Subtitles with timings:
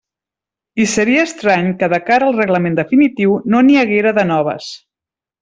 [0.85, 4.73] I seria estrany que de cara al reglament definitiu no n'hi haguera de noves.